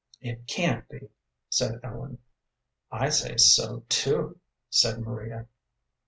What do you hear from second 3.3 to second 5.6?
so, too," said Maria.